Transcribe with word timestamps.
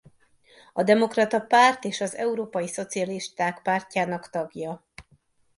A 0.73 0.83
Demokrata 0.83 1.39
Párt 1.39 1.83
és 1.85 2.01
az 2.01 2.15
Európai 2.15 2.67
Szocialisták 2.67 3.61
Pártjának 3.61 4.29
tagja. 4.29 4.83